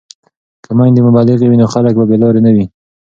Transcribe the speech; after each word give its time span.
که 0.63 0.71
میندې 0.77 1.01
مبلغې 1.07 1.45
وي 1.47 1.57
نو 1.61 1.67
خلک 1.73 1.93
به 1.99 2.03
بې 2.09 2.17
لارې 2.21 2.41
نه 2.45 2.51
وي. 2.55 2.65